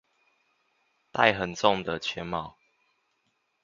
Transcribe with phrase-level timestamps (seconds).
[1.11, 2.57] 戴很重的鉛帽